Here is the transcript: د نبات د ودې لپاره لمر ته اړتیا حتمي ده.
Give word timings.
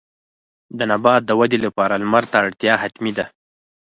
د 0.77 0.79
نبات 0.91 1.21
د 1.25 1.31
ودې 1.39 1.59
لپاره 1.65 1.93
لمر 2.01 2.23
ته 2.31 2.35
اړتیا 2.43 2.73
حتمي 2.83 3.11
ده. 3.17 3.25